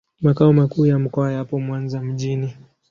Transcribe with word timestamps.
Makao 0.21 0.53
makuu 0.53 0.85
ya 0.85 0.99
mkoa 0.99 1.31
yapo 1.31 1.59
Mwanza 1.59 2.01
mjini. 2.01 2.53